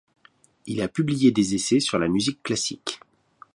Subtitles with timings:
[0.65, 2.99] Il a publié des essais sur la musique classique.